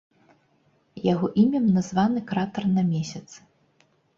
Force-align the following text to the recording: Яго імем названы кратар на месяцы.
Яго 1.13 1.29
імем 1.43 1.69
названы 1.77 2.19
кратар 2.33 2.63
на 2.79 2.83
месяцы. 2.91 3.37